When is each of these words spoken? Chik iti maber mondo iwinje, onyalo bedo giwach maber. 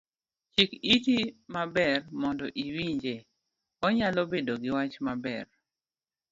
Chik 0.53 0.69
iti 0.95 1.17
maber 1.53 1.97
mondo 2.21 2.45
iwinje, 2.65 3.15
onyalo 3.85 4.21
bedo 4.31 4.53
giwach 4.63 4.95
maber. 5.05 5.45